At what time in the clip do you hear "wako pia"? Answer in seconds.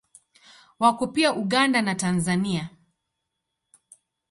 0.79-1.33